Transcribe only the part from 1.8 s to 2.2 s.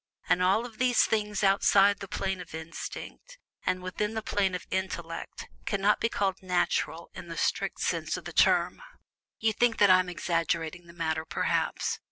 the